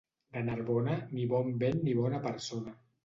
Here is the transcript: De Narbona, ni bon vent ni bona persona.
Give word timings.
De 0.37 0.41
Narbona, 0.45 0.95
ni 1.17 1.27
bon 1.33 1.53
vent 1.65 1.79
ni 1.85 1.93
bona 2.01 2.23
persona. 2.29 2.75